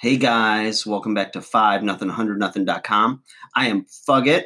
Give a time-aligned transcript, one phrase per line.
[0.00, 3.20] Hey guys, welcome back to 5 nothing 100 nothing.com.
[3.56, 4.44] I am Fugit,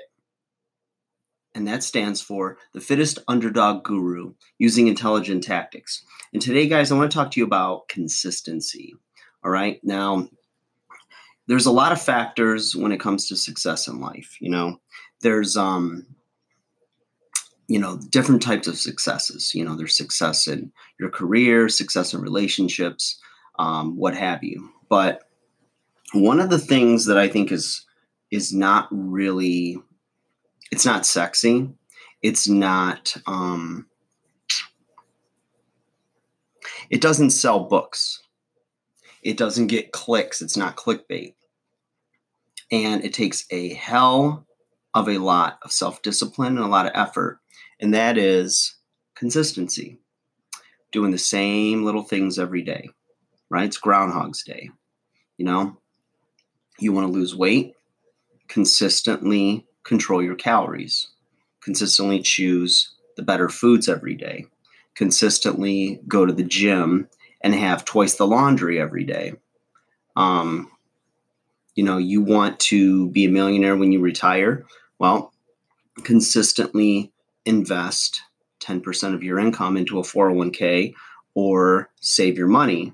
[1.55, 6.07] and that stands for the fittest underdog guru using intelligent tactics.
[6.33, 8.95] And today, guys, I want to talk to you about consistency.
[9.45, 9.79] All right.
[9.85, 10.27] Now,
[11.49, 14.39] there's a lot of factors when it comes to success in life.
[14.41, 14.81] You know,
[15.21, 16.07] there's, um,
[17.69, 19.55] you know, different types of successes.
[19.55, 23.21] You know, there's success in your career, success in relationships,
[23.59, 24.71] um, what have you.
[24.89, 25.29] But
[26.13, 27.87] one of the things that I think is
[28.31, 29.79] is not really
[30.71, 31.69] it's not sexy.
[32.23, 33.87] It's not um
[36.91, 38.21] it doesn't sell books.
[39.23, 40.43] It doesn't get clicks.
[40.43, 41.35] It's not clickbait.
[42.71, 44.47] And it takes a hell
[44.95, 47.41] of a lot of self-discipline and a lot of effort.
[47.81, 48.77] And that is
[49.15, 49.99] consistency.
[50.91, 52.91] Doing the same little things every day.
[53.49, 53.65] Right?
[53.65, 54.71] It's Groundhog's Day.
[55.39, 55.79] You know,
[56.79, 57.75] you want to lose weight,
[58.49, 61.09] consistently control your calories,
[61.63, 64.47] consistently choose the better foods every day,
[64.95, 67.09] consistently go to the gym
[67.43, 69.35] and have twice the laundry every day.
[70.17, 70.71] Um,
[71.75, 74.65] you know, you want to be a millionaire when you retire.
[74.99, 75.33] Well,
[76.05, 77.13] consistently
[77.45, 78.23] invest
[78.61, 80.95] 10% of your income into a 401k
[81.35, 82.93] or save your money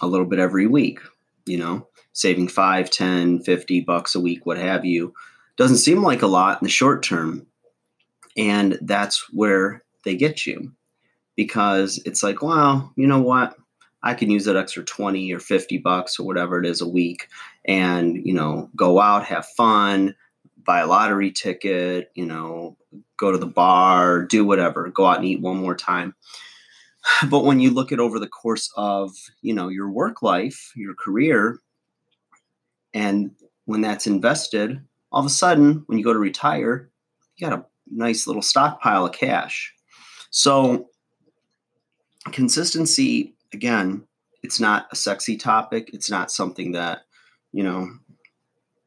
[0.00, 1.00] a little bit every week,
[1.50, 5.12] you know saving 5 10 50 bucks a week what have you
[5.60, 7.46] doesn't seem like a lot in the short term.
[8.34, 10.72] And that's where they get you.
[11.36, 13.56] Because it's like well you know what?
[14.02, 17.28] I can use that extra 20 or 50 bucks or whatever it is a week
[17.66, 20.14] and you know go out have fun
[20.64, 22.78] buy a lottery ticket you know
[23.18, 26.14] go to the bar do whatever go out and eat one more time
[27.30, 30.94] but when you look at over the course of you know your work life your
[30.94, 31.58] career
[32.94, 33.30] and
[33.64, 34.80] when that's invested,
[35.12, 36.90] all of a sudden, when you go to retire,
[37.36, 39.72] you got a nice little stockpile of cash.
[40.30, 40.88] So,
[42.32, 44.04] consistency, again,
[44.42, 45.90] it's not a sexy topic.
[45.92, 47.02] It's not something that,
[47.52, 47.90] you know,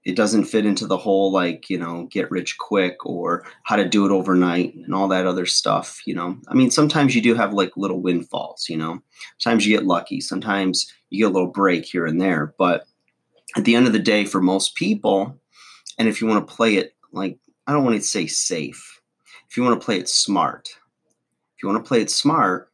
[0.06, 3.88] it doesn't fit into the whole like, you know, get rich quick or how to
[3.88, 6.38] do it overnight and all that other stuff, you know.
[6.50, 9.02] I mean, sometimes you do have like little windfalls, you know.
[9.38, 12.86] Sometimes you get lucky, sometimes you get a little break here and there, but
[13.56, 15.40] at the end of the day, for most people,
[15.97, 17.38] and if you want to play it like,
[17.68, 19.02] I don't want to say safe,
[19.50, 20.69] if you want to play it smart,
[21.56, 22.72] if you want to play it smart,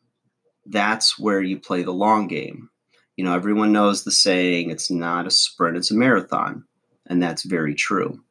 [0.66, 2.70] that's where you play the long game.
[3.18, 6.64] You know, everyone knows the saying, it's not a sprint, it's a marathon.
[7.10, 8.24] And that's very true.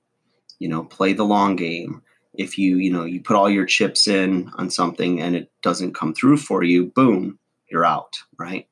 [0.59, 2.03] You know, play the long game.
[2.35, 5.95] If you, you know, you put all your chips in on something and it doesn't
[5.95, 7.39] come through for you, boom,
[7.71, 8.69] you're out, right?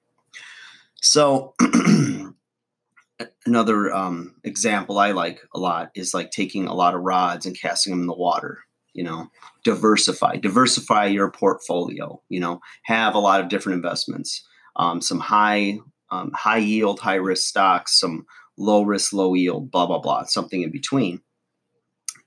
[1.01, 1.55] So
[3.47, 7.59] another um, example I like a lot is like taking a lot of rods and
[7.59, 8.61] casting them in the water.
[8.93, 9.29] You know,
[9.63, 12.21] diversify, diversify your portfolio.
[12.31, 14.47] You know, have a lot of different investments,
[14.77, 15.79] um, some high
[16.11, 20.63] um, high yield, high risk stocks, some low risk, low yield, blah blah blah, something
[20.63, 21.21] in between.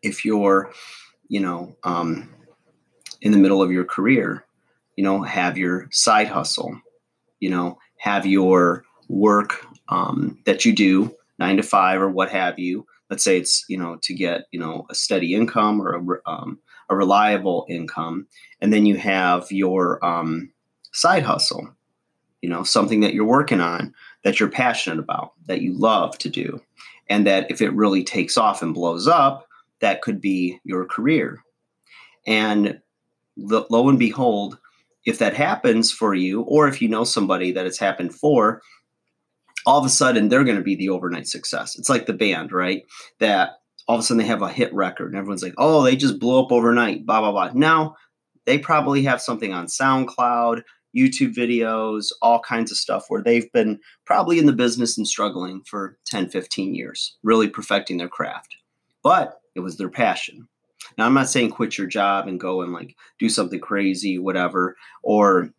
[0.01, 0.71] If you're,
[1.27, 2.29] you know, um,
[3.21, 4.45] in the middle of your career,
[4.95, 6.79] you know, have your side hustle.
[7.39, 12.59] You know, have your work um, that you do nine to five or what have
[12.59, 12.85] you.
[13.09, 16.59] Let's say it's you know to get you know a steady income or a, um,
[16.89, 18.27] a reliable income,
[18.61, 20.51] and then you have your um,
[20.91, 21.73] side hustle.
[22.41, 26.29] You know something that you're working on that you're passionate about that you love to
[26.29, 26.61] do,
[27.09, 29.47] and that if it really takes off and blows up,
[29.79, 31.43] that could be your career.
[32.25, 32.79] And
[33.37, 34.57] lo and behold,
[35.05, 38.61] if that happens for you, or if you know somebody that it's happened for,
[39.65, 41.77] all of a sudden they're going to be the overnight success.
[41.77, 42.83] It's like the band, right?
[43.19, 45.95] That all of a sudden they have a hit record and everyone's like, oh, they
[45.95, 47.51] just blew up overnight, blah, blah, blah.
[47.53, 47.95] Now
[48.45, 50.63] they probably have something on SoundCloud,
[50.95, 55.61] YouTube videos, all kinds of stuff where they've been probably in the business and struggling
[55.65, 58.55] for 10, 15 years, really perfecting their craft.
[59.03, 60.47] But it was their passion.
[60.97, 64.75] Now, I'm not saying quit your job and go and like do something crazy, whatever,
[65.03, 65.51] or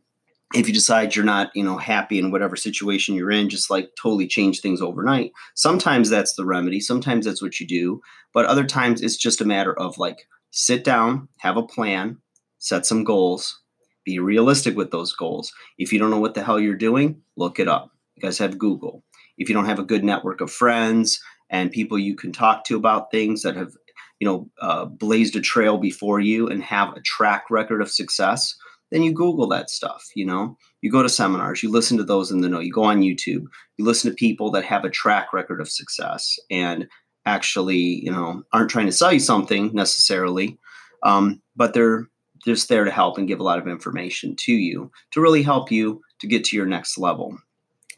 [0.55, 3.91] if you decide you're not you know happy in whatever situation you're in just like
[4.01, 8.01] totally change things overnight sometimes that's the remedy sometimes that's what you do
[8.35, 12.17] but other times it's just a matter of like sit down have a plan
[12.59, 13.60] set some goals
[14.05, 15.53] be realistic with those goals.
[15.79, 17.91] If you don't know what the hell you're doing look it up.
[18.17, 19.03] You guys have google.
[19.39, 22.77] If you don't have a good network of friends and people you can talk to
[22.77, 23.73] about things that have
[24.19, 28.55] you know uh, blazed a trail before you and have a track record of success
[28.91, 30.57] then you Google that stuff, you know?
[30.83, 33.45] You go to seminars, you listen to those in the know, you go on YouTube,
[33.77, 36.89] you listen to people that have a track record of success and
[37.27, 40.59] actually, you know, aren't trying to sell you something necessarily,
[41.03, 42.09] um, but they're
[42.45, 45.71] just there to help and give a lot of information to you to really help
[45.71, 47.39] you to get to your next level.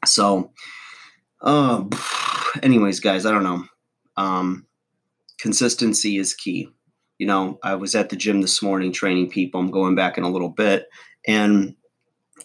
[0.04, 0.52] So,
[1.40, 1.84] uh,
[2.62, 3.64] anyways, guys, I don't know.
[4.16, 4.66] Um,
[5.38, 6.68] consistency is key.
[7.18, 9.60] You know, I was at the gym this morning training people.
[9.60, 10.86] I'm going back in a little bit.
[11.26, 11.76] And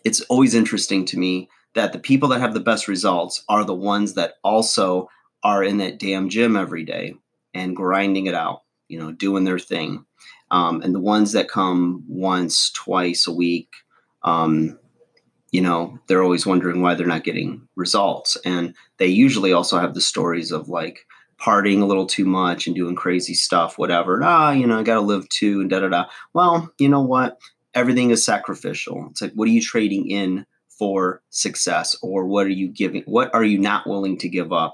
[0.03, 3.73] it's always interesting to me that the people that have the best results are the
[3.73, 5.09] ones that also
[5.44, 7.13] are in that damn gym every day
[7.53, 10.05] and grinding it out, you know, doing their thing.
[10.51, 13.69] Um, and the ones that come once, twice a week,
[14.23, 14.77] um,
[15.51, 18.38] you know, they're always wondering why they're not getting results.
[18.45, 21.05] And they usually also have the stories of like,
[21.39, 24.19] partying a little too much and doing crazy stuff, whatever.
[24.23, 26.05] Ah, you know, I got to live too, and da da da.
[26.33, 27.38] Well, you know what?
[27.75, 29.05] Everything is sacrificial.
[29.11, 33.03] It's like, what are you trading in for success, or what are you giving?
[33.03, 34.73] What are you not willing to give up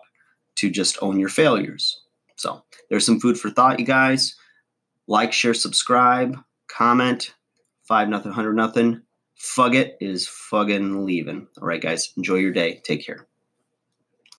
[0.56, 2.00] to just own your failures?
[2.38, 4.34] So there's some food for thought, you guys.
[5.08, 7.34] Like, share, subscribe, comment.
[7.88, 9.02] Five nothing, hundred nothing.
[9.38, 11.48] Fugit is fucking leaving.
[11.62, 12.14] All right, guys.
[12.16, 12.82] Enjoy your day.
[12.86, 13.28] Take care.